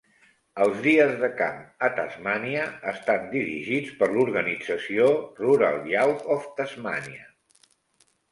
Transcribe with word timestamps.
Els 0.63 0.77
dies 0.85 1.11
de 1.23 1.27
camp 1.41 1.59
a 1.87 1.89
Tasmània 1.97 2.63
estan 2.93 3.27
dirigits 3.33 3.93
per 3.99 4.09
l'organització 4.15 5.11
Rural 5.43 5.79
Youth 5.93 6.25
of 6.37 6.49
Tasmania. 6.61 7.29